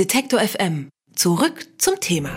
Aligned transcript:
Detektor 0.00 0.40
FM. 0.40 0.88
Zurück 1.14 1.66
zum 1.76 2.00
Thema. 2.00 2.30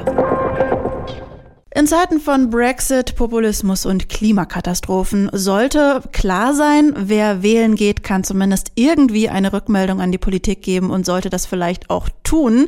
In 1.73 1.87
Zeiten 1.87 2.19
von 2.19 2.49
Brexit, 2.49 3.15
Populismus 3.15 3.85
und 3.85 4.09
Klimakatastrophen 4.09 5.29
sollte 5.31 6.03
klar 6.11 6.53
sein, 6.53 6.93
wer 6.97 7.41
wählen 7.41 7.75
geht, 7.75 8.03
kann 8.03 8.25
zumindest 8.25 8.73
irgendwie 8.75 9.29
eine 9.29 9.53
Rückmeldung 9.53 10.01
an 10.01 10.11
die 10.11 10.17
Politik 10.17 10.61
geben 10.61 10.89
und 10.91 11.05
sollte 11.05 11.29
das 11.29 11.45
vielleicht 11.45 11.89
auch 11.89 12.09
tun. 12.23 12.67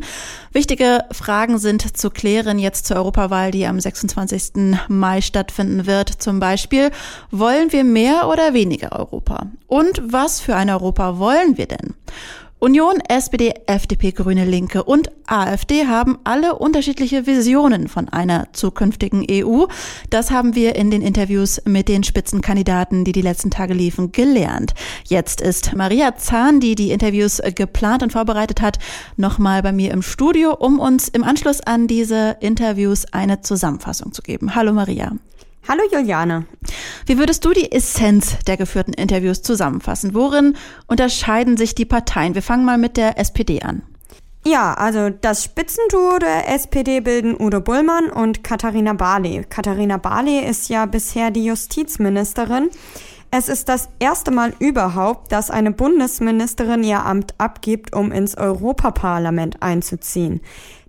Wichtige 0.54 1.04
Fragen 1.12 1.58
sind 1.58 1.98
zu 1.98 2.10
klären 2.10 2.58
jetzt 2.58 2.86
zur 2.86 2.96
Europawahl, 2.96 3.52
die 3.52 3.68
am 3.68 3.78
26. 3.78 4.78
Mai 4.88 5.20
stattfinden 5.20 5.88
wird. 5.88 6.08
Zum 6.08 6.40
Beispiel, 6.40 6.90
wollen 7.32 7.74
wir 7.74 7.84
mehr 7.84 8.30
oder 8.30 8.54
weniger 8.54 8.98
Europa? 8.98 9.48
Und 9.68 10.02
was 10.06 10.40
für 10.40 10.56
ein 10.56 10.70
Europa 10.70 11.20
wollen 11.20 11.58
wir 11.58 11.66
denn? 11.66 11.96
Union, 12.60 13.02
SPD, 13.10 13.54
FDP, 13.68 14.12
Grüne, 14.12 14.46
Linke 14.46 14.84
und 14.84 15.12
AfD 15.28 15.88
haben 15.88 16.18
alle 16.24 16.56
unterschiedliche 16.56 17.28
Visionen 17.28 17.90
von 17.90 18.08
einer 18.08 18.48
zukünftigen 18.54 19.28
EU. 19.30 19.66
Das 20.10 20.32
haben 20.32 20.56
wir 20.56 20.76
in 20.76 20.90
den 20.90 21.02
Interviews 21.02 21.62
mit 21.66 21.90
den 21.90 22.04
Spitzenkandidaten, 22.04 23.04
die 23.04 23.12
die 23.12 23.22
letzten 23.22 23.52
Tage 23.52 23.74
liefen, 23.74 24.14
gelernt. 24.14 24.74
Jetzt 25.04 25.42
ist 25.42 25.76
Maria 25.76 26.16
Zahn, 26.16 26.62
die 26.62 26.76
die 26.76 26.92
Interviews 26.92 27.42
geplant 27.56 28.04
und 28.04 28.14
vorbereitet 28.14 28.62
hat, 28.62 28.80
nochmal 29.18 29.62
bei 29.62 29.74
mir 29.74 29.92
im 29.92 30.02
Studio, 30.02 30.54
um 30.54 30.80
uns 30.80 31.10
im 31.10 31.26
Anschluss 31.26 31.60
an 31.60 31.88
diese 31.88 32.38
Interviews 32.40 33.06
eine 33.12 33.42
Zusammenfassung 33.42 34.14
zu 34.14 34.22
geben. 34.22 34.56
Hallo 34.56 34.72
Maria. 34.72 35.12
Hallo 35.68 35.82
Juliane. 35.92 36.46
Wie 37.08 37.20
würdest 37.20 37.46
du 37.46 37.54
die 37.54 37.72
Essenz 37.72 38.38
der 38.48 38.58
geführten 38.58 38.94
Interviews 38.94 39.44
zusammenfassen? 39.44 40.16
Worin 40.16 40.58
unterscheiden 40.88 41.56
sich 41.56 41.76
die 41.76 41.86
Parteien? 41.86 42.34
Wir 42.34 42.42
fangen 42.42 42.66
mal 42.66 42.80
mit 42.80 42.98
der 42.98 43.20
SPD 43.20 43.62
an. 43.62 43.84
Ja, 44.44 44.74
also 44.74 45.10
das 45.10 45.44
Spitzenduo 45.44 46.18
der 46.20 46.54
SPD 46.54 47.02
bilden 47.02 47.36
Udo 47.40 47.62
Bullmann 47.62 48.10
und 48.10 48.44
Katharina 48.44 48.94
Barley. 48.94 49.44
Katharina 49.48 49.98
Barley 49.98 50.40
ist 50.40 50.70
ja 50.70 50.86
bisher 50.88 51.30
die 51.30 51.46
Justizministerin. 51.46 52.70
Es 53.30 53.50
ist 53.50 53.70
das 53.70 53.90
erste 54.00 54.32
Mal 54.32 54.54
überhaupt, 54.60 55.32
dass 55.32 55.52
eine 55.52 55.72
Bundesministerin 55.72 56.84
ihr 56.84 57.06
Amt 57.06 57.36
abgibt, 57.38 57.96
um 57.96 58.12
ins 58.12 58.36
Europaparlament 58.36 59.62
einzuziehen. 59.62 60.42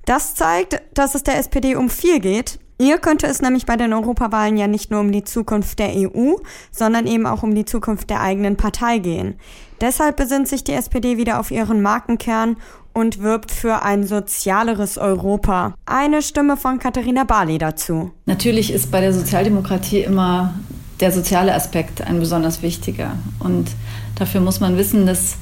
Das 0.07 0.35
zeigt, 0.35 0.81
dass 0.95 1.15
es 1.15 1.25
der 1.25 1.39
SPD 1.39 1.75
um 1.77 1.91
viel 1.91 2.21
geht, 2.21 2.59
Ihr 2.79 2.99
könnte 2.99 3.27
es 3.27 3.41
nämlich 3.41 3.65
bei 3.65 3.77
den 3.77 3.95
Europawahlen 3.95 4.59
ja 4.59 4.67
nicht 4.67 4.91
nur 4.91 5.01
um 5.01 5.11
die 5.11 5.25
Zukunft 5.25 5.79
der 5.79 5.95
EU, 5.95 6.35
sondern 6.71 7.07
eben 7.07 7.27
auch 7.27 7.43
um 7.43 7.55
die 7.55 7.65
Zukunft 7.65 8.11
der 8.11 8.21
eigenen 8.21 8.57
Partei 8.57 8.99
gehen. 8.99 9.37
Deshalb 9.81 10.17
besinnt 10.17 10.49
sich 10.49 10.63
die 10.63 10.73
SPD 10.73 11.17
wieder 11.17 11.41
auf 11.41 11.51
ihren 11.51 11.81
Markenkern 11.81 12.57
und 12.93 13.23
wirbt 13.23 13.51
für 13.51 13.83
ein 13.83 14.07
sozialeres 14.07 14.99
Europa. 14.99 15.75
Eine 15.87 16.23
Stimme 16.23 16.57
von 16.57 16.79
Katharina 16.79 17.25
Barley 17.25 17.59
dazu. 17.59 18.11
Natürlich 18.27 18.73
ist 18.73 18.91
bei 18.91 19.01
der 19.01 19.13
Sozialdemokratie 19.13 20.01
immer 20.01 20.55
der 21.01 21.13
soziale 21.13 21.55
Aspekt 21.55 22.01
ein 22.03 22.21
besonders 22.21 22.63
wichtiger. 22.63 23.13
Und 23.39 23.71
dafür 24.15 24.41
muss 24.41 24.61
man 24.61 24.77
wissen, 24.77 25.07
dass 25.07 25.37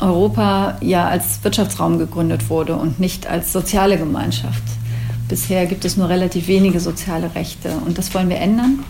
Europa 0.00 0.76
ja 0.80 1.08
als 1.08 1.42
Wirtschaftsraum 1.42 1.98
gegründet 1.98 2.50
wurde 2.50 2.76
und 2.76 3.00
nicht 3.00 3.26
als 3.26 3.52
soziale 3.52 3.98
Gemeinschaft. 3.98 4.62
Bisher 5.28 5.66
gibt 5.66 5.84
es 5.84 5.96
nur 5.96 6.08
relativ 6.08 6.48
wenige 6.48 6.80
soziale 6.80 7.34
Rechte 7.34 7.70
und 7.84 7.98
das 7.98 8.14
wollen 8.14 8.30
wir 8.30 8.38
ändern. 8.38 8.84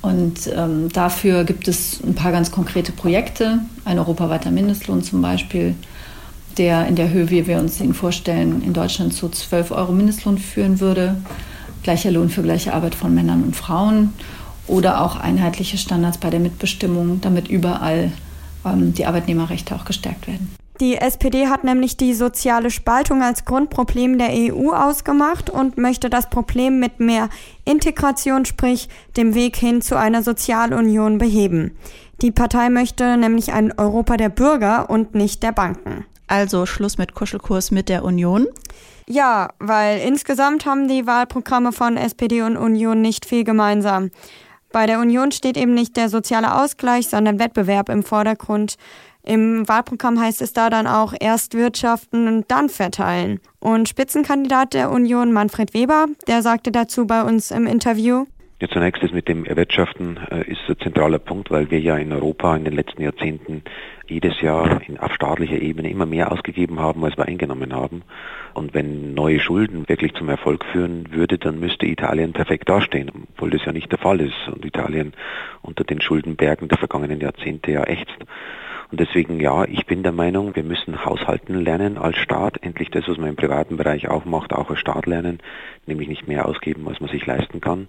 Und 0.00 0.48
ähm, 0.54 0.88
dafür 0.92 1.42
gibt 1.42 1.66
es 1.66 2.00
ein 2.04 2.14
paar 2.14 2.30
ganz 2.30 2.52
konkrete 2.52 2.92
Projekte. 2.92 3.58
Ein 3.84 3.98
europaweiter 3.98 4.52
Mindestlohn 4.52 5.02
zum 5.02 5.20
Beispiel, 5.20 5.74
der 6.58 6.86
in 6.86 6.94
der 6.94 7.10
Höhe, 7.10 7.30
wie 7.30 7.48
wir 7.48 7.58
uns 7.58 7.80
ihn 7.80 7.94
vorstellen, 7.94 8.62
in 8.62 8.72
Deutschland 8.72 9.14
zu 9.14 9.28
12 9.28 9.72
Euro 9.72 9.90
Mindestlohn 9.90 10.38
führen 10.38 10.78
würde. 10.78 11.16
Gleicher 11.82 12.12
Lohn 12.12 12.28
für 12.28 12.42
gleiche 12.42 12.72
Arbeit 12.72 12.94
von 12.94 13.12
Männern 13.12 13.42
und 13.42 13.56
Frauen. 13.56 14.12
Oder 14.68 15.00
auch 15.00 15.16
einheitliche 15.16 15.78
Standards 15.78 16.18
bei 16.18 16.30
der 16.30 16.40
Mitbestimmung, 16.40 17.20
damit 17.20 17.48
überall 17.48 18.12
ähm, 18.64 18.94
die 18.94 19.06
Arbeitnehmerrechte 19.06 19.74
auch 19.74 19.84
gestärkt 19.84 20.28
werden. 20.28 20.50
Die 20.80 20.96
SPD 20.96 21.48
hat 21.48 21.64
nämlich 21.64 21.96
die 21.96 22.12
soziale 22.12 22.70
Spaltung 22.70 23.22
als 23.22 23.46
Grundproblem 23.46 24.18
der 24.18 24.30
EU 24.30 24.72
ausgemacht 24.72 25.48
und 25.48 25.78
möchte 25.78 26.10
das 26.10 26.28
Problem 26.28 26.78
mit 26.78 27.00
mehr 27.00 27.30
Integration, 27.64 28.44
sprich 28.44 28.88
dem 29.16 29.34
Weg 29.34 29.56
hin 29.56 29.80
zu 29.80 29.96
einer 29.96 30.22
Sozialunion 30.22 31.16
beheben. 31.16 31.76
Die 32.20 32.30
Partei 32.30 32.68
möchte 32.68 33.16
nämlich 33.16 33.52
ein 33.52 33.72
Europa 33.78 34.16
der 34.18 34.28
Bürger 34.28 34.90
und 34.90 35.14
nicht 35.14 35.42
der 35.42 35.52
Banken. 35.52 36.04
Also 36.26 36.66
Schluss 36.66 36.98
mit 36.98 37.14
Kuschelkurs 37.14 37.70
mit 37.70 37.88
der 37.88 38.04
Union? 38.04 38.46
Ja, 39.08 39.50
weil 39.58 40.00
insgesamt 40.00 40.66
haben 40.66 40.88
die 40.88 41.06
Wahlprogramme 41.06 41.72
von 41.72 41.96
SPD 41.96 42.42
und 42.42 42.56
Union 42.56 43.00
nicht 43.00 43.24
viel 43.24 43.44
gemeinsam. 43.44 44.10
Bei 44.72 44.86
der 44.86 44.98
Union 44.98 45.30
steht 45.30 45.56
eben 45.56 45.74
nicht 45.74 45.96
der 45.96 46.08
soziale 46.08 46.60
Ausgleich, 46.60 47.08
sondern 47.08 47.38
Wettbewerb 47.38 47.88
im 47.88 48.02
Vordergrund. 48.02 48.76
Im 49.26 49.68
Wahlprogramm 49.68 50.20
heißt 50.20 50.40
es 50.40 50.52
da 50.52 50.70
dann 50.70 50.86
auch 50.86 51.12
erst 51.18 51.54
wirtschaften 51.54 52.28
und 52.28 52.50
dann 52.50 52.68
verteilen. 52.68 53.40
Und 53.58 53.88
Spitzenkandidat 53.88 54.72
der 54.72 54.90
Union 54.90 55.32
Manfred 55.32 55.74
Weber, 55.74 56.06
der 56.28 56.42
sagte 56.42 56.70
dazu 56.70 57.08
bei 57.08 57.22
uns 57.22 57.50
im 57.50 57.66
Interview, 57.66 58.26
ja, 58.58 58.68
zunächst 58.68 59.02
das 59.02 59.12
mit 59.12 59.28
dem 59.28 59.44
Erwirtschaften 59.44 60.18
äh, 60.30 60.50
ist 60.50 60.60
ein 60.66 60.78
zentraler 60.78 61.18
Punkt, 61.18 61.50
weil 61.50 61.70
wir 61.70 61.78
ja 61.78 61.98
in 61.98 62.10
Europa 62.10 62.56
in 62.56 62.64
den 62.64 62.72
letzten 62.72 63.02
Jahrzehnten 63.02 63.62
jedes 64.08 64.40
Jahr 64.40 64.80
in, 64.88 64.98
auf 64.98 65.12
staatlicher 65.12 65.60
Ebene 65.60 65.90
immer 65.90 66.06
mehr 66.06 66.32
ausgegeben 66.32 66.80
haben, 66.80 67.04
als 67.04 67.18
wir 67.18 67.26
eingenommen 67.26 67.74
haben. 67.74 68.02
Und 68.54 68.72
wenn 68.72 69.12
neue 69.12 69.40
Schulden 69.40 69.86
wirklich 69.90 70.14
zum 70.14 70.30
Erfolg 70.30 70.64
führen 70.72 71.12
würde, 71.12 71.36
dann 71.36 71.60
müsste 71.60 71.84
Italien 71.84 72.32
perfekt 72.32 72.70
dastehen, 72.70 73.10
obwohl 73.34 73.50
das 73.50 73.62
ja 73.66 73.72
nicht 73.72 73.92
der 73.92 73.98
Fall 73.98 74.22
ist 74.22 74.48
und 74.50 74.64
Italien 74.64 75.12
unter 75.60 75.84
den 75.84 76.00
Schuldenbergen 76.00 76.68
der 76.68 76.78
vergangenen 76.78 77.20
Jahrzehnte 77.20 77.72
ja 77.72 77.86
ächzt. 77.86 78.16
Und 78.90 79.00
deswegen 79.00 79.40
ja, 79.40 79.64
ich 79.64 79.86
bin 79.86 80.02
der 80.02 80.12
Meinung, 80.12 80.54
wir 80.54 80.62
müssen 80.62 81.04
haushalten 81.04 81.60
lernen 81.60 81.98
als 81.98 82.16
Staat. 82.18 82.62
Endlich 82.62 82.90
das, 82.90 83.08
was 83.08 83.18
man 83.18 83.30
im 83.30 83.36
privaten 83.36 83.76
Bereich 83.76 84.08
auch 84.08 84.24
macht, 84.24 84.52
auch 84.52 84.70
als 84.70 84.78
Staat 84.78 85.06
lernen, 85.06 85.40
nämlich 85.86 86.08
nicht 86.08 86.28
mehr 86.28 86.46
ausgeben, 86.46 86.86
als 86.88 87.00
man 87.00 87.10
sich 87.10 87.26
leisten 87.26 87.60
kann 87.60 87.88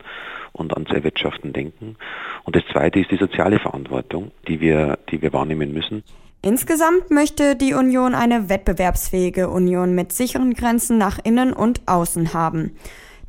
und 0.53 0.73
ans 0.73 0.89
Erwirtschaften 0.91 1.53
denken. 1.53 1.95
Und 2.43 2.55
das 2.55 2.63
Zweite 2.71 2.99
ist 2.99 3.11
die 3.11 3.17
soziale 3.17 3.59
Verantwortung, 3.59 4.31
die 4.47 4.59
wir, 4.59 4.97
die 5.11 5.21
wir 5.21 5.33
wahrnehmen 5.33 5.73
müssen. 5.73 6.03
Insgesamt 6.41 7.09
möchte 7.11 7.55
die 7.55 7.73
Union 7.73 8.15
eine 8.15 8.49
wettbewerbsfähige 8.49 9.49
Union 9.49 9.95
mit 9.95 10.13
sicheren 10.13 10.53
Grenzen 10.53 10.97
nach 10.97 11.19
innen 11.23 11.51
und 11.51 11.81
außen 11.87 12.33
haben. 12.33 12.75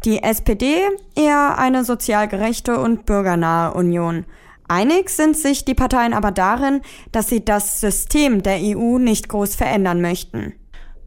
Die 0.04 0.22
SPD 0.22 0.76
eher 1.16 1.58
eine 1.58 1.84
sozial 1.84 2.28
gerechte 2.28 2.78
und 2.78 3.06
bürgernahe 3.06 3.74
Union. 3.74 4.24
Einig 4.68 5.08
sind 5.08 5.36
sich 5.36 5.64
die 5.64 5.74
Parteien 5.74 6.12
aber 6.12 6.30
darin, 6.30 6.82
dass 7.10 7.28
sie 7.28 7.44
das 7.44 7.80
System 7.80 8.42
der 8.42 8.58
EU 8.60 8.98
nicht 8.98 9.28
groß 9.28 9.56
verändern 9.56 10.00
möchten. 10.02 10.52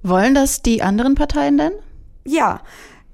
Wollen 0.04 0.34
das 0.34 0.64
die 0.64 0.82
anderen 0.82 1.14
Parteien 1.14 1.58
denn? 1.60 1.74
Ja, 2.26 2.62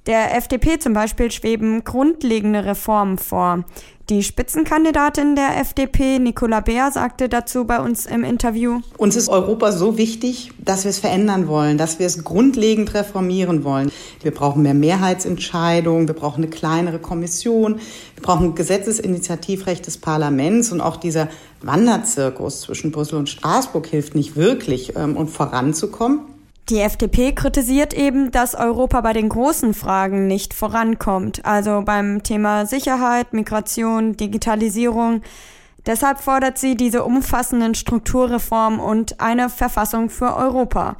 der 0.07 0.35
FDP 0.35 0.79
zum 0.79 0.93
Beispiel 0.93 1.31
schweben 1.31 1.83
grundlegende 1.83 2.65
Reformen 2.65 3.17
vor. 3.17 3.63
Die 4.09 4.23
Spitzenkandidatin 4.23 5.35
der 5.35 5.59
FDP, 5.59 6.17
Nicola 6.19 6.61
Beer, 6.61 6.91
sagte 6.93 7.27
dazu 7.27 7.65
bei 7.65 7.81
uns 7.81 8.05
im 8.05 8.23
Interview. 8.23 8.79
Uns 8.97 9.17
ist 9.17 9.27
Europa 9.27 9.73
so 9.73 9.97
wichtig, 9.97 10.51
dass 10.59 10.85
wir 10.85 10.91
es 10.91 10.99
verändern 10.99 11.49
wollen, 11.49 11.77
dass 11.77 11.99
wir 11.99 12.05
es 12.05 12.23
grundlegend 12.23 12.93
reformieren 12.93 13.65
wollen. 13.65 13.91
Wir 14.23 14.31
brauchen 14.31 14.63
mehr 14.63 14.73
Mehrheitsentscheidungen, 14.73 16.07
wir 16.07 16.15
brauchen 16.15 16.41
eine 16.41 16.49
kleinere 16.49 16.99
Kommission, 16.99 17.81
wir 18.15 18.23
brauchen 18.23 18.55
Gesetzesinitiativrecht 18.55 19.85
des 19.85 19.97
Parlaments 19.97 20.71
und 20.71 20.79
auch 20.79 20.95
dieser 20.95 21.27
Wanderzirkus 21.61 22.61
zwischen 22.61 22.93
Brüssel 22.93 23.19
und 23.19 23.27
Straßburg 23.27 23.87
hilft 23.87 24.15
nicht 24.15 24.37
wirklich, 24.37 24.95
um 24.95 25.17
ähm, 25.17 25.27
voranzukommen. 25.27 26.21
Die 26.69 26.81
FDP 26.81 27.31
kritisiert 27.31 27.93
eben, 27.93 28.29
dass 28.29 28.53
Europa 28.53 28.99
bei 28.99 29.13
den 29.13 29.29
großen 29.29 29.73
Fragen 29.73 30.27
nicht 30.27 30.53
vorankommt, 30.53 31.45
also 31.45 31.81
beim 31.85 32.23
Thema 32.23 32.65
Sicherheit, 32.65 33.31
Migration, 33.31 34.17
Digitalisierung. 34.17 35.21
Deshalb 35.85 36.19
fordert 36.19 36.57
sie 36.57 36.75
diese 36.75 37.05
umfassenden 37.05 37.73
Strukturreformen 37.73 38.81
und 38.81 39.21
eine 39.21 39.49
Verfassung 39.49 40.09
für 40.09 40.35
Europa. 40.35 40.97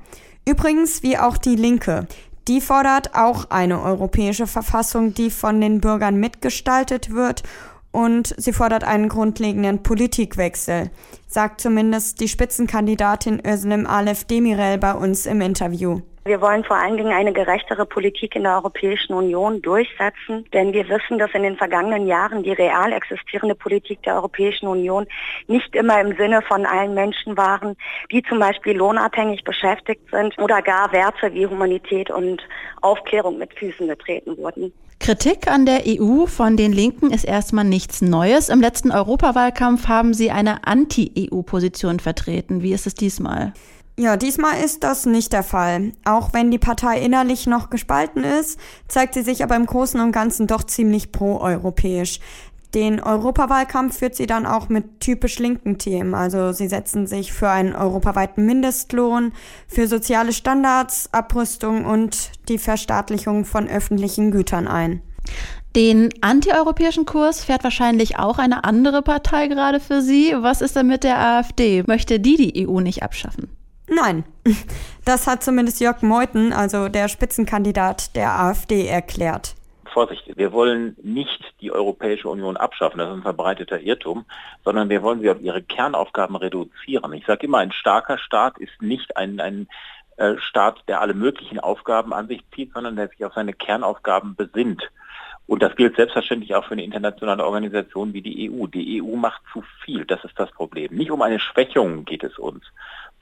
Übrigens 0.47 1.03
wie 1.03 1.17
auch 1.17 1.35
die 1.35 1.57
Linke. 1.57 2.07
Die 2.47 2.61
fordert 2.61 3.13
auch 3.13 3.49
eine 3.49 3.81
europäische 3.81 4.47
Verfassung, 4.47 5.13
die 5.13 5.29
von 5.29 5.59
den 5.59 5.81
Bürgern 5.81 6.15
mitgestaltet 6.15 7.13
wird 7.13 7.43
und 7.91 8.33
sie 8.37 8.53
fordert 8.53 8.83
einen 8.83 9.09
grundlegenden 9.09 9.83
Politikwechsel, 9.83 10.91
sagt 11.27 11.61
zumindest 11.61 12.19
die 12.21 12.27
Spitzenkandidatin 12.27 13.41
Özlem 13.45 13.87
Alef 13.87 14.23
Demirel 14.25 14.77
bei 14.77 14.93
uns 14.93 15.25
im 15.25 15.41
Interview. 15.41 16.01
Wir 16.27 16.41
wollen 16.41 16.65
vor 16.65 16.75
allen 16.75 16.97
Dingen 16.97 17.13
eine 17.13 17.31
gerechtere 17.31 17.85
Politik 17.85 18.35
in 18.35 18.43
der 18.43 18.55
Europäischen 18.55 19.13
Union 19.13 19.61
durchsetzen, 19.61 20.45
denn 20.51 20.73
wir 20.73 20.89
wissen, 20.89 21.17
dass 21.17 21.31
in 21.33 21.43
den 21.43 21.55
vergangenen 21.55 22.05
Jahren 22.05 22.43
die 22.43 22.51
real 22.51 22.91
existierende 22.91 23.55
Politik 23.55 24.03
der 24.03 24.15
Europäischen 24.15 24.67
Union 24.67 25.07
nicht 25.47 25.73
immer 25.73 26.01
im 26.01 26.17
Sinne 26.17 26.41
von 26.41 26.65
allen 26.65 26.93
Menschen 26.93 27.37
waren, 27.37 27.77
die 28.11 28.23
zum 28.23 28.39
Beispiel 28.39 28.75
lohnabhängig 28.75 29.45
beschäftigt 29.45 30.01
sind 30.11 30.37
oder 30.37 30.61
gar 30.61 30.91
Werte 30.91 31.33
wie 31.33 31.47
Humanität 31.47 32.11
und 32.11 32.45
Aufklärung 32.81 33.37
mit 33.37 33.53
Füßen 33.53 33.87
getreten 33.87 34.35
wurden. 34.35 34.73
Kritik 34.99 35.47
an 35.47 35.65
der 35.65 35.83
EU 35.85 36.25
von 36.25 36.57
den 36.57 36.73
Linken 36.73 37.11
ist 37.11 37.23
erstmal 37.23 37.65
nichts 37.65 38.01
Neues. 38.01 38.49
Im 38.49 38.61
letzten 38.61 38.91
Europawahlkampf 38.91 39.87
haben 39.87 40.13
sie 40.13 40.31
eine 40.31 40.65
Anti-EU-Position 40.67 41.99
vertreten. 41.99 42.61
Wie 42.61 42.73
ist 42.73 42.87
es 42.87 42.95
diesmal? 42.95 43.53
Ja, 43.99 44.15
diesmal 44.15 44.63
ist 44.63 44.83
das 44.83 45.07
nicht 45.07 45.33
der 45.33 45.41
Fall. 45.41 45.91
Auch 46.05 46.31
wenn 46.31 46.51
die 46.51 46.59
Partei 46.59 46.99
innerlich 46.99 47.47
noch 47.47 47.71
gespalten 47.71 48.23
ist, 48.23 48.59
zeigt 48.87 49.15
sie 49.15 49.23
sich 49.23 49.43
aber 49.43 49.55
im 49.55 49.65
Großen 49.65 49.99
und 49.99 50.11
Ganzen 50.11 50.45
doch 50.45 50.63
ziemlich 50.63 51.11
pro-europäisch. 51.11 52.19
Den 52.75 53.01
Europawahlkampf 53.01 53.97
führt 53.97 54.15
sie 54.15 54.27
dann 54.27 54.45
auch 54.45 54.67
mit 54.67 54.99
typisch 54.99 55.39
linken 55.39 55.77
Themen. 55.77 56.13
Also 56.13 56.51
sie 56.51 56.67
setzen 56.67 57.07
sich 57.07 57.31
für 57.31 57.49
einen 57.49 57.73
europaweiten 57.75 58.45
Mindestlohn, 58.45 59.31
für 59.67 59.87
soziale 59.87 60.33
Standards, 60.33 61.09
Abrüstung 61.13 61.85
und 61.85 62.31
die 62.49 62.57
Verstaatlichung 62.57 63.45
von 63.45 63.69
öffentlichen 63.69 64.31
Gütern 64.31 64.67
ein. 64.67 65.01
Den 65.75 66.09
antieuropäischen 66.21 67.05
Kurs 67.05 67.43
fährt 67.43 67.63
wahrscheinlich 67.63 68.17
auch 68.17 68.39
eine 68.39 68.63
andere 68.63 69.01
Partei 69.01 69.47
gerade 69.47 69.79
für 69.79 70.01
Sie. 70.01 70.33
Was 70.35 70.61
ist 70.61 70.75
denn 70.75 70.87
mit 70.87 71.03
der 71.03 71.19
AfD? 71.19 71.83
Möchte 71.85 72.19
die 72.19 72.35
die 72.35 72.67
EU 72.67 72.79
nicht 72.79 73.03
abschaffen? 73.03 73.49
Nein, 73.87 74.25
das 75.05 75.27
hat 75.27 75.43
zumindest 75.43 75.79
Jörg 75.79 76.01
Meuthen, 76.01 76.51
also 76.51 76.89
der 76.89 77.07
Spitzenkandidat 77.07 78.15
der 78.15 78.39
AfD, 78.39 78.87
erklärt. 78.87 79.55
Vorsicht, 79.97 80.37
wir 80.37 80.51
wollen 80.51 80.95
nicht 81.01 81.55
die 81.59 81.71
Europäische 81.71 82.29
Union 82.29 82.55
abschaffen, 82.55 82.99
das 82.99 83.09
ist 83.09 83.15
ein 83.15 83.21
verbreiteter 83.23 83.81
Irrtum, 83.81 84.25
sondern 84.63 84.89
wir 84.89 85.01
wollen 85.01 85.21
sie 85.21 85.29
auf 85.31 85.41
ihre 85.41 85.63
Kernaufgaben 85.63 86.35
reduzieren. 86.35 87.11
Ich 87.13 87.25
sage 87.25 87.47
immer, 87.47 87.57
ein 87.57 87.71
starker 87.71 88.19
Staat 88.19 88.59
ist 88.59 88.79
nicht 88.79 89.17
ein, 89.17 89.39
ein 89.39 89.67
äh, 90.17 90.35
Staat, 90.37 90.83
der 90.87 91.01
alle 91.01 91.15
möglichen 91.15 91.59
Aufgaben 91.59 92.13
an 92.13 92.27
sich 92.27 92.43
zieht, 92.53 92.73
sondern 92.73 92.95
der 92.95 93.07
sich 93.07 93.25
auf 93.25 93.33
seine 93.33 93.53
Kernaufgaben 93.53 94.35
besinnt. 94.35 94.83
Und 95.47 95.63
das 95.63 95.75
gilt 95.75 95.95
selbstverständlich 95.95 96.53
auch 96.53 96.65
für 96.65 96.73
eine 96.73 96.83
internationale 96.83 97.43
Organisation 97.43 98.13
wie 98.13 98.21
die 98.21 98.51
EU. 98.51 98.67
Die 98.67 99.01
EU 99.01 99.15
macht 99.15 99.41
zu 99.51 99.63
viel, 99.83 100.05
das 100.05 100.23
ist 100.23 100.37
das 100.37 100.51
Problem. 100.51 100.93
Nicht 100.93 101.09
um 101.09 101.23
eine 101.23 101.39
Schwächung 101.39 102.05
geht 102.05 102.23
es 102.23 102.37
uns, 102.37 102.63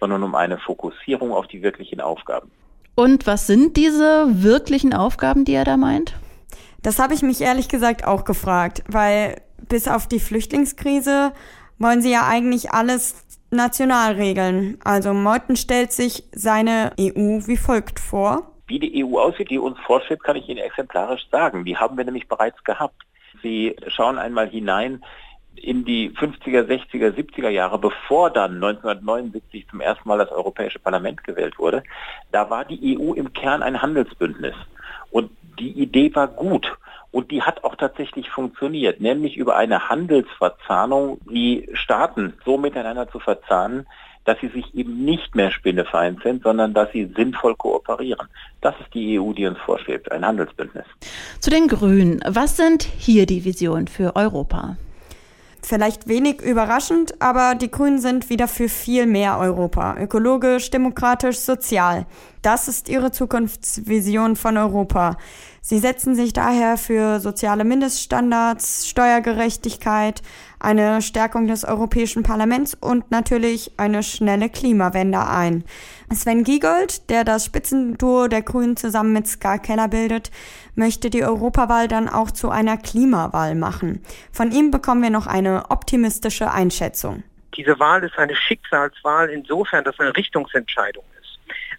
sondern 0.01 0.23
um 0.23 0.35
eine 0.35 0.57
Fokussierung 0.57 1.31
auf 1.31 1.47
die 1.47 1.63
wirklichen 1.63 2.01
Aufgaben. 2.01 2.51
Und 2.95 3.27
was 3.27 3.47
sind 3.47 3.77
diese 3.77 4.25
wirklichen 4.43 4.93
Aufgaben, 4.93 5.45
die 5.45 5.53
er 5.53 5.63
da 5.63 5.77
meint? 5.77 6.15
Das 6.85 6.99
habe 6.99 7.15
ich 7.15 7.23
mich 7.23 7.41
ehrlich 7.41 7.67
gesagt 7.67 8.05
auch 8.05 8.25
gefragt, 8.25 8.83
weil 8.87 9.41
bis 9.67 9.87
auf 9.87 10.07
die 10.07 10.19
Flüchtlingskrise 10.19 11.31
wollen 11.79 11.99
sie 12.03 12.11
ja 12.11 12.27
eigentlich 12.27 12.73
alles 12.73 13.25
national 13.49 14.11
regeln. 14.13 14.77
Also 14.83 15.11
Meuthen 15.11 15.55
stellt 15.55 15.91
sich 15.91 16.25
seine 16.31 16.91
EU 16.99 17.39
wie 17.47 17.57
folgt 17.57 17.99
vor. 17.99 18.51
Wie 18.67 18.77
die 18.77 19.03
EU 19.03 19.17
aussieht, 19.17 19.49
die 19.49 19.57
uns 19.57 19.79
vorschwebt, 19.79 20.23
kann 20.23 20.35
ich 20.35 20.47
Ihnen 20.47 20.59
exemplarisch 20.59 21.27
sagen. 21.31 21.65
Die 21.65 21.75
haben 21.75 21.97
wir 21.97 22.05
nämlich 22.05 22.27
bereits 22.27 22.63
gehabt. 22.63 23.01
Sie 23.41 23.75
schauen 23.87 24.19
einmal 24.19 24.47
hinein 24.47 25.03
in 25.55 25.85
die 25.85 26.11
50er, 26.11 26.67
60er, 26.67 27.15
70er 27.15 27.49
Jahre, 27.49 27.79
bevor 27.79 28.29
dann 28.29 28.63
1979 28.63 29.67
zum 29.71 29.81
ersten 29.81 30.07
Mal 30.07 30.19
das 30.19 30.29
Europäische 30.29 30.77
Parlament 30.77 31.23
gewählt 31.23 31.57
wurde, 31.57 31.81
da 32.31 32.47
war 32.51 32.63
die 32.63 32.95
EU 32.95 33.13
im 33.13 33.33
Kern 33.33 33.63
ein 33.63 33.81
Handelsbündnis. 33.81 34.53
Und 35.09 35.31
die 35.59 35.71
Idee 35.71 36.13
war 36.15 36.27
gut. 36.27 36.77
Und 37.11 37.31
die 37.31 37.41
hat 37.41 37.63
auch 37.63 37.75
tatsächlich 37.75 38.29
funktioniert, 38.29 38.99
nämlich 38.99 39.37
über 39.37 39.55
eine 39.55 39.87
Handelsverzahnung 39.87 41.19
die 41.31 41.69
Staaten 41.73 42.33
so 42.43 42.57
miteinander 42.57 43.09
zu 43.09 43.19
verzahnen, 43.19 43.87
dass 44.25 44.39
sie 44.41 44.49
sich 44.49 44.75
eben 44.75 45.05
nicht 45.05 45.35
mehr 45.35 45.51
spinnefeind 45.51 46.21
sind, 46.23 46.43
sondern 46.43 46.73
dass 46.73 46.91
sie 46.91 47.09
sinnvoll 47.15 47.55
kooperieren. 47.55 48.27
Das 48.59 48.75
ist 48.81 48.93
die 48.93 49.19
EU, 49.19 49.31
die 49.31 49.45
uns 49.45 49.59
vorschwebt, 49.59 50.11
ein 50.11 50.25
Handelsbündnis. 50.25 50.85
Zu 51.39 51.51
den 51.51 51.67
Grünen. 51.67 52.19
Was 52.27 52.57
sind 52.57 52.83
hier 52.83 53.25
die 53.25 53.45
Visionen 53.45 53.87
für 53.87 54.15
Europa? 54.15 54.75
Vielleicht 55.61 56.07
wenig 56.07 56.41
überraschend, 56.41 57.19
aber 57.21 57.55
die 57.55 57.71
Grünen 57.71 57.97
sind 57.97 58.29
wieder 58.29 58.47
für 58.47 58.69
viel 58.69 59.07
mehr 59.07 59.39
Europa. 59.39 59.95
Ökologisch, 59.97 60.69
demokratisch, 60.69 61.39
sozial. 61.39 62.05
Das 62.45 62.67
ist 62.67 62.89
ihre 62.89 63.09
Zukunftsvision 63.09 64.35
von 64.35 64.55
Europa. 64.55 65.17
Sie 65.61 65.79
setzen 65.79 66.13
sich 66.13 66.31
daher 66.31 66.77
für 66.77 67.19
soziale 67.19 67.63
Mindeststandards, 67.63 68.87
Steuergerechtigkeit, 68.87 70.21
eine 70.59 71.01
Stärkung 71.01 71.47
des 71.47 71.65
Europäischen 71.65 72.21
Parlaments 72.21 72.75
und 72.75 73.09
natürlich 73.09 73.71
eine 73.77 74.03
schnelle 74.03 74.49
Klimawende 74.49 75.27
ein. 75.27 75.63
Sven 76.13 76.43
Giegold, 76.43 77.09
der 77.09 77.23
das 77.23 77.45
Spitzenduo 77.45 78.27
der 78.27 78.43
Grünen 78.43 78.77
zusammen 78.77 79.13
mit 79.13 79.25
Ska 79.25 79.57
Keller 79.57 79.87
bildet, 79.87 80.29
möchte 80.75 81.09
die 81.09 81.23
Europawahl 81.23 81.87
dann 81.87 82.07
auch 82.07 82.29
zu 82.29 82.51
einer 82.51 82.77
Klimawahl 82.77 83.55
machen. 83.55 84.03
Von 84.31 84.51
ihm 84.51 84.69
bekommen 84.69 85.01
wir 85.01 85.09
noch 85.09 85.25
eine 85.25 85.71
optimistische 85.71 86.51
Einschätzung. 86.51 87.23
Diese 87.57 87.79
Wahl 87.79 88.03
ist 88.03 88.19
eine 88.19 88.35
Schicksalswahl 88.35 89.31
insofern, 89.31 89.83
dass 89.83 89.99
eine 89.99 90.15
Richtungsentscheidung. 90.15 91.03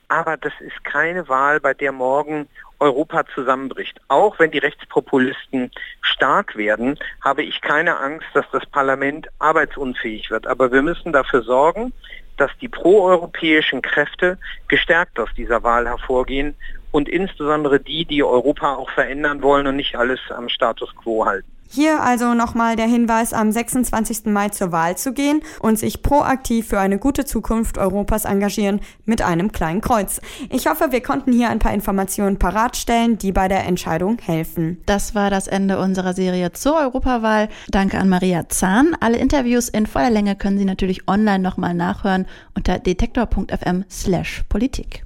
Aber 0.08 0.36
das 0.36 0.52
ist 0.60 0.84
keine 0.84 1.28
Wahl, 1.28 1.60
bei 1.60 1.74
der 1.74 1.92
morgen 1.92 2.48
Europa 2.78 3.24
zusammenbricht. 3.34 4.00
Auch 4.08 4.38
wenn 4.38 4.50
die 4.50 4.58
Rechtspopulisten 4.58 5.70
stark 6.00 6.56
werden, 6.56 6.98
habe 7.22 7.42
ich 7.42 7.60
keine 7.60 7.98
Angst, 7.98 8.26
dass 8.34 8.44
das 8.52 8.64
Parlament 8.66 9.28
arbeitsunfähig 9.38 10.30
wird. 10.30 10.46
Aber 10.46 10.70
wir 10.70 10.82
müssen 10.82 11.12
dafür 11.12 11.42
sorgen, 11.42 11.92
dass 12.36 12.50
die 12.60 12.68
proeuropäischen 12.68 13.82
Kräfte 13.82 14.38
gestärkt 14.68 15.18
aus 15.18 15.30
dieser 15.36 15.62
Wahl 15.62 15.88
hervorgehen 15.88 16.54
und 16.90 17.08
insbesondere 17.08 17.80
die, 17.80 18.04
die 18.04 18.22
Europa 18.22 18.74
auch 18.74 18.90
verändern 18.90 19.42
wollen 19.42 19.66
und 19.66 19.76
nicht 19.76 19.96
alles 19.96 20.20
am 20.30 20.48
Status 20.48 20.94
quo 20.96 21.24
halten. 21.24 21.55
Hier 21.68 22.02
also 22.02 22.34
nochmal 22.34 22.76
der 22.76 22.86
Hinweis, 22.86 23.32
am 23.32 23.50
26. 23.50 24.26
Mai 24.26 24.48
zur 24.50 24.72
Wahl 24.72 24.96
zu 24.96 25.12
gehen 25.12 25.40
und 25.60 25.78
sich 25.78 26.02
proaktiv 26.02 26.68
für 26.68 26.80
eine 26.80 26.98
gute 26.98 27.24
Zukunft 27.24 27.78
Europas 27.78 28.24
engagieren 28.24 28.80
mit 29.04 29.22
einem 29.22 29.52
kleinen 29.52 29.80
Kreuz. 29.80 30.20
Ich 30.50 30.66
hoffe, 30.66 30.92
wir 30.92 31.02
konnten 31.02 31.32
hier 31.32 31.50
ein 31.50 31.58
paar 31.58 31.74
Informationen 31.74 32.38
parat 32.38 32.76
stellen, 32.76 33.18
die 33.18 33.32
bei 33.32 33.48
der 33.48 33.64
Entscheidung 33.66 34.18
helfen. 34.18 34.82
Das 34.86 35.14
war 35.14 35.30
das 35.30 35.46
Ende 35.46 35.78
unserer 35.78 36.14
Serie 36.14 36.52
zur 36.52 36.76
Europawahl. 36.76 37.48
Danke 37.68 37.98
an 37.98 38.08
Maria 38.08 38.48
Zahn. 38.48 38.96
Alle 39.00 39.18
Interviews 39.18 39.68
in 39.68 39.86
voller 39.86 40.10
Länge 40.10 40.36
können 40.36 40.58
Sie 40.58 40.64
natürlich 40.64 41.08
online 41.08 41.40
nochmal 41.40 41.74
nachhören 41.74 42.26
unter 42.54 42.78
detektor.fm 42.78 43.84
slash 43.90 44.44
Politik. 44.48 45.05